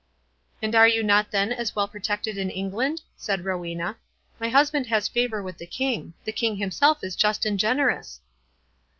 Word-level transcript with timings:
"And 0.63 0.73
are 0.73 0.87
you 0.87 1.03
not 1.03 1.29
then 1.29 1.51
as 1.53 1.75
well 1.75 1.87
protected 1.87 2.35
in 2.35 2.49
England?" 2.49 3.03
said 3.15 3.45
Rowena. 3.45 3.97
"My 4.39 4.49
husband 4.49 4.87
has 4.87 5.07
favour 5.07 5.43
with 5.43 5.59
the 5.59 5.67
King—the 5.67 6.31
King 6.31 6.55
himself 6.55 7.03
is 7.03 7.15
just 7.15 7.45
and 7.45 7.59
generous." 7.59 8.19